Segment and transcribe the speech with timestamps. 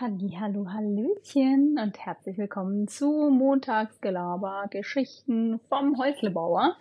[0.00, 6.78] Hallo, Hallöchen und herzlich willkommen zu Montagsgelaber Geschichten vom Häuslebauer.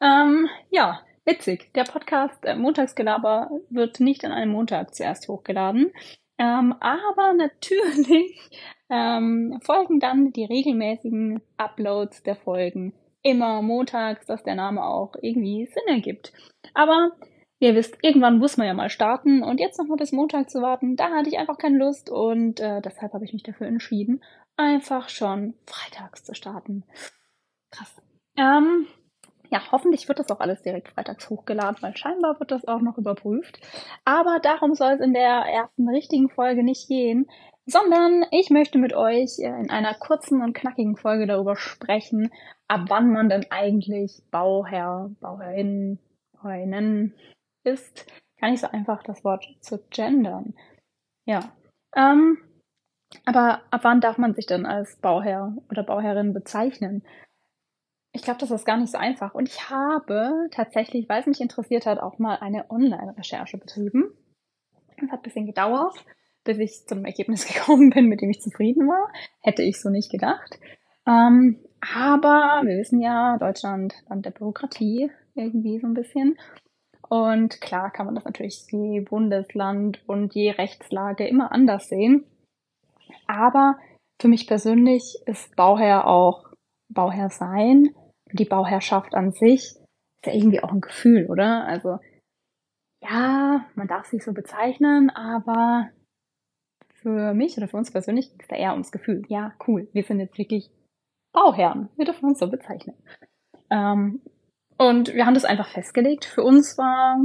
[0.00, 1.72] Ähm, ja, witzig.
[1.76, 5.92] Der Podcast äh, Montagsgelaber wird nicht an einem Montag zuerst hochgeladen,
[6.38, 8.36] ähm, aber natürlich
[8.90, 15.66] ähm, folgen dann die regelmäßigen Uploads der Folgen immer montags, dass der Name auch irgendwie
[15.66, 16.32] Sinn ergibt.
[16.74, 17.12] Aber
[17.58, 20.60] ihr wisst, irgendwann muss man ja mal starten und jetzt noch mal bis Montag zu
[20.60, 24.22] warten, da hatte ich einfach keine Lust und äh, deshalb habe ich mich dafür entschieden,
[24.56, 26.84] einfach schon freitags zu starten.
[27.70, 27.94] Krass.
[28.36, 28.86] Ähm,
[29.50, 32.98] ja, hoffentlich wird das auch alles direkt freitags hochgeladen, weil scheinbar wird das auch noch
[32.98, 33.58] überprüft.
[34.04, 37.26] Aber darum soll es in der ersten richtigen Folge nicht gehen,
[37.64, 42.30] sondern ich möchte mit euch äh, in einer kurzen und knackigen Folge darüber sprechen,
[42.68, 45.98] ab wann man denn eigentlich Bauherr, Bauherrin,
[46.32, 47.14] Bauherrinnen
[47.66, 48.06] ist,
[48.40, 50.54] gar nicht so einfach, das Wort zu gendern.
[51.24, 51.52] Ja.
[51.94, 52.38] Ähm,
[53.24, 57.02] aber ab wann darf man sich denn als Bauherr oder Bauherrin bezeichnen?
[58.12, 59.34] Ich glaube, das ist gar nicht so einfach.
[59.34, 64.10] Und ich habe tatsächlich, weil es mich interessiert hat, auch mal eine Online-Recherche betrieben.
[64.96, 65.94] Es hat ein bisschen gedauert,
[66.44, 69.12] bis ich zum Ergebnis gekommen bin, mit dem ich zufrieden war.
[69.42, 70.58] Hätte ich so nicht gedacht.
[71.06, 71.60] Ähm,
[71.94, 76.38] aber wir wissen ja, Deutschland, Land der Bürokratie, irgendwie so ein bisschen.
[77.08, 82.24] Und klar kann man das natürlich je Bundesland und je Rechtslage immer anders sehen.
[83.26, 83.76] Aber
[84.20, 86.46] für mich persönlich ist Bauherr auch
[86.88, 87.94] Bauherr sein.
[88.32, 91.64] Die Bauherrschaft an sich ist ja irgendwie auch ein Gefühl, oder?
[91.64, 91.98] Also,
[93.02, 95.90] ja, man darf sich so bezeichnen, aber
[96.94, 99.22] für mich oder für uns persönlich geht es da eher ums Gefühl.
[99.28, 100.70] Ja, cool, wir sind jetzt wirklich
[101.32, 101.90] Bauherren.
[101.96, 102.96] Wir dürfen uns so bezeichnen.
[103.70, 104.22] Ähm,
[104.78, 106.24] und wir haben das einfach festgelegt.
[106.24, 107.18] Für uns war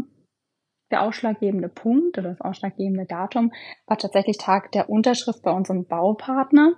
[0.91, 3.52] der ausschlaggebende Punkt oder das ausschlaggebende Datum
[3.88, 6.75] war tatsächlich Tag der Unterschrift bei unserem Baupartner.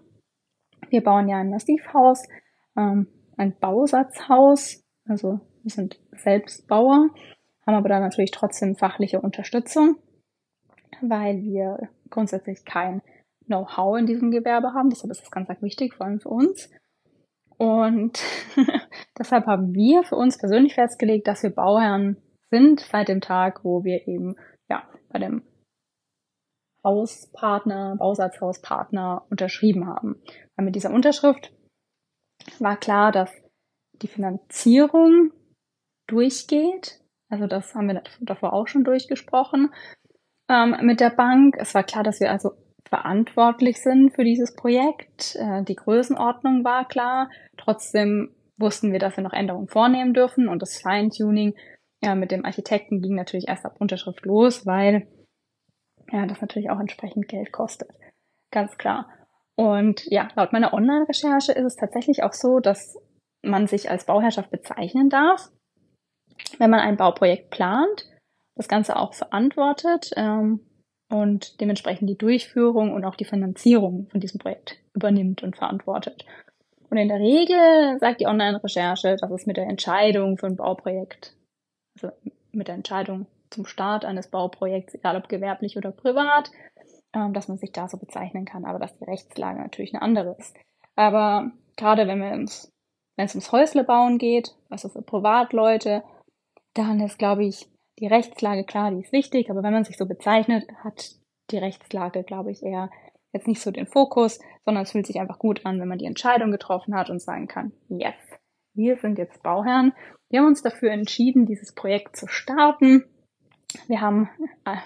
[0.89, 2.23] Wir bauen ja ein Massivhaus,
[2.77, 3.07] ähm,
[3.37, 7.09] ein Bausatzhaus, also wir sind selbst Bauer,
[7.65, 9.95] haben aber da natürlich trotzdem fachliche Unterstützung,
[11.01, 13.01] weil wir grundsätzlich kein
[13.45, 14.89] Know-how in diesem Gewerbe haben.
[14.89, 16.69] Deshalb ist das ganz, ganz wichtig, vor allem für uns.
[17.57, 18.21] Und
[19.17, 22.17] deshalb haben wir für uns persönlich festgelegt, dass wir Bauherren
[22.49, 24.35] sind seit dem Tag, wo wir eben
[24.69, 25.43] ja bei dem
[26.83, 30.21] Hauspartner, Bausatzhauspartner unterschrieben haben.
[30.55, 31.53] Weil mit dieser Unterschrift
[32.59, 33.31] war klar, dass
[34.01, 35.31] die Finanzierung
[36.07, 36.99] durchgeht.
[37.29, 39.73] Also das haben wir davor auch schon durchgesprochen
[40.49, 41.55] ähm, mit der Bank.
[41.57, 42.51] Es war klar, dass wir also
[42.87, 45.35] verantwortlich sind für dieses Projekt.
[45.35, 47.29] Äh, die Größenordnung war klar.
[47.57, 51.53] Trotzdem wussten wir, dass wir noch Änderungen vornehmen dürfen und das Feintuning
[52.03, 55.07] ja, mit dem Architekten ging natürlich erst ab Unterschrift los, weil
[56.11, 57.89] ja, das natürlich auch entsprechend Geld kostet.
[58.51, 59.09] Ganz klar.
[59.55, 62.97] Und ja, laut meiner Online-Recherche ist es tatsächlich auch so, dass
[63.43, 65.51] man sich als Bauherrschaft bezeichnen darf,
[66.57, 68.09] wenn man ein Bauprojekt plant,
[68.55, 70.61] das Ganze auch verantwortet ähm,
[71.09, 76.25] und dementsprechend die Durchführung und auch die Finanzierung von diesem Projekt übernimmt und verantwortet.
[76.93, 81.35] Und in der Regel sagt die Online-Recherche, dass es mit der Entscheidung für ein Bauprojekt,
[81.95, 82.15] also
[82.51, 86.51] mit der Entscheidung zum Start eines Bauprojekts, egal ob gewerblich oder privat,
[87.15, 90.35] ähm, dass man sich da so bezeichnen kann, aber dass die Rechtslage natürlich eine andere
[90.37, 90.55] ist.
[90.95, 92.71] Aber gerade wenn es
[93.17, 96.03] ums Häuslebauen geht, also für Privatleute,
[96.75, 97.67] dann ist, glaube ich,
[97.97, 101.15] die Rechtslage, klar, die ist wichtig, aber wenn man sich so bezeichnet, hat
[101.49, 102.91] die Rechtslage, glaube ich, eher
[103.33, 106.05] jetzt nicht so den Fokus, sondern es fühlt sich einfach gut an, wenn man die
[106.05, 108.15] Entscheidung getroffen hat und sagen kann, yes,
[108.73, 109.93] wir sind jetzt Bauherren.
[110.29, 113.03] Wir haben uns dafür entschieden, dieses Projekt zu starten.
[113.87, 114.29] Wir haben
[114.65, 114.77] äh,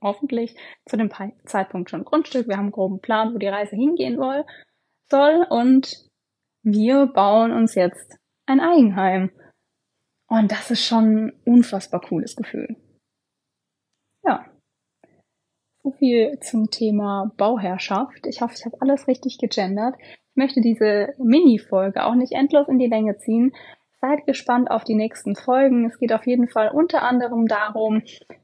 [0.00, 0.56] hoffentlich
[0.86, 1.10] zu dem
[1.44, 2.48] Zeitpunkt schon Grundstück.
[2.48, 4.44] Wir haben einen groben Plan, wo die Reise hingehen soll.
[5.50, 5.92] Und
[6.62, 9.30] wir bauen uns jetzt ein Eigenheim.
[10.28, 12.76] Und das ist schon ein unfassbar cooles Gefühl.
[14.24, 14.44] Ja.
[15.86, 18.26] So viel zum Thema Bauherrschaft.
[18.26, 19.94] Ich hoffe, ich habe alles richtig gegendert.
[20.00, 23.52] Ich möchte diese Mini-Folge auch nicht endlos in die Länge ziehen.
[24.00, 25.86] Seid gespannt auf die nächsten Folgen.
[25.86, 28.02] Es geht auf jeden Fall unter anderem darum,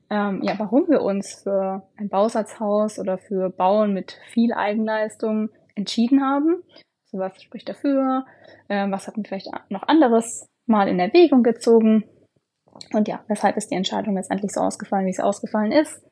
[0.09, 6.23] ähm, ja, warum wir uns für ein Bausatzhaus oder für Bauen mit viel Eigenleistung entschieden
[6.23, 6.63] haben.
[7.07, 8.25] Also was spricht dafür?
[8.69, 12.05] Ähm, was hatten wir vielleicht noch anderes mal in Erwägung gezogen.
[12.93, 16.05] Und ja, weshalb ist die Entscheidung letztendlich so ausgefallen, wie es ausgefallen ist.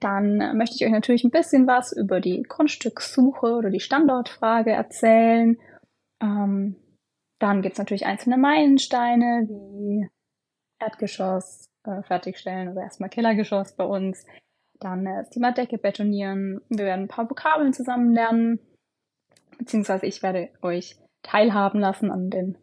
[0.00, 5.56] Dann möchte ich euch natürlich ein bisschen was über die Grundstückssuche oder die Standortfrage erzählen.
[6.20, 6.76] Ähm,
[7.40, 10.08] dann gibt's natürlich einzelne Meilensteine wie
[10.80, 14.24] Erdgeschoss äh, fertigstellen oder erstmal Kellergeschoss bei uns.
[14.80, 16.60] dann äh, Steamerdecke betonieren.
[16.68, 18.60] Wir werden ein paar Vokabeln zusammen lernen,
[19.58, 22.56] beziehungsweise ich werde euch teilhaben lassen an den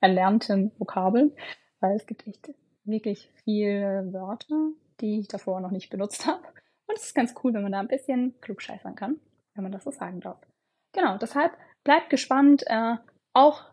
[0.00, 1.32] erlernten Vokabeln,
[1.80, 2.50] weil es gibt echt
[2.84, 4.70] wirklich viele Wörter,
[5.00, 6.42] die ich davor noch nicht benutzt habe.
[6.88, 9.20] Und es ist ganz cool, wenn man da ein bisschen klugscheißern kann,
[9.54, 10.38] wenn man das so sagen darf.
[10.94, 11.52] Genau, deshalb
[11.84, 12.64] bleibt gespannt.
[12.66, 12.96] Äh,
[13.34, 13.64] auch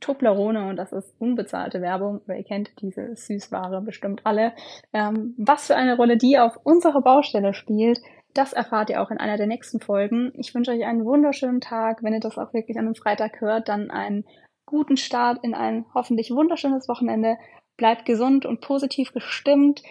[0.00, 4.54] Toblerone, und das ist unbezahlte Werbung, weil ihr kennt diese Süßware bestimmt alle.
[4.92, 8.00] Ähm, was für eine Rolle die auf unserer Baustelle spielt,
[8.34, 10.32] das erfahrt ihr auch in einer der nächsten Folgen.
[10.36, 12.02] Ich wünsche euch einen wunderschönen Tag.
[12.02, 14.24] Wenn ihr das auch wirklich an einem Freitag hört, dann einen
[14.66, 17.36] guten Start in ein hoffentlich wunderschönes Wochenende.
[17.76, 19.82] Bleibt gesund und positiv gestimmt.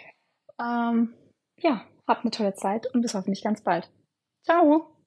[0.60, 1.14] Ähm,
[1.60, 3.90] ja, habt eine tolle Zeit und bis hoffentlich ganz bald.
[4.44, 4.99] Ciao!